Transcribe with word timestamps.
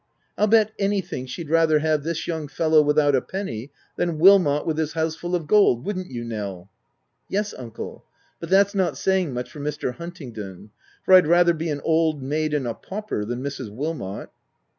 I'll 0.35 0.47
bet 0.47 0.71
anything 0.79 1.27
she'd 1.27 1.51
rather 1.51 1.77
have 1.77 2.01
this 2.01 2.25
young 2.25 2.47
fellow 2.47 2.81
without 2.81 3.13
a 3.15 3.21
penny, 3.21 3.69
than 3.97 4.17
Wilmot 4.17 4.65
with 4.65 4.79
his 4.79 4.93
house 4.93 5.15
full 5.15 5.35
of 5.35 5.45
gold— 5.45 5.85
Would'nt 5.85 6.09
you 6.09 6.23
Nell 6.25 6.71
?""Yes 7.29 7.53
uncle; 7.53 8.03
but 8.39 8.49
that's 8.49 8.73
not 8.73 8.97
saying 8.97 9.31
much 9.31 9.51
for 9.51 9.59
Mr. 9.59 9.93
Huntingdon, 9.93 10.71
for 11.05 11.13
I'd 11.13 11.27
rather 11.27 11.53
be 11.53 11.69
an 11.69 11.81
old 11.83 12.23
maid 12.23 12.55
and 12.55 12.65
a 12.67 12.73
pauper, 12.73 13.23
than 13.25 13.43
Mrs. 13.43 13.69
Wilmot." 13.69 14.31